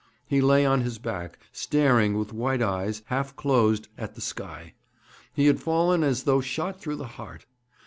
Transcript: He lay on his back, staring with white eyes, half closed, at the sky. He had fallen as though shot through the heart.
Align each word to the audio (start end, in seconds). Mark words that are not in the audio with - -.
He 0.25 0.41
lay 0.41 0.65
on 0.65 0.81
his 0.81 0.97
back, 0.97 1.37
staring 1.51 2.17
with 2.17 2.33
white 2.33 2.63
eyes, 2.63 3.03
half 3.05 3.35
closed, 3.35 3.87
at 3.99 4.15
the 4.15 4.19
sky. 4.21 4.73
He 5.31 5.45
had 5.45 5.61
fallen 5.61 6.03
as 6.03 6.23
though 6.23 6.41
shot 6.41 6.81
through 6.81 6.95
the 6.95 7.05
heart. 7.05 7.45